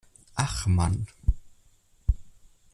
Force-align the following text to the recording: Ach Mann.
Ach 0.33 0.65
Mann. 0.65 1.05